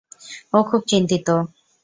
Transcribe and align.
ও 0.53 0.59
খুব 0.63 0.81
চিন্তিত। 0.87 1.27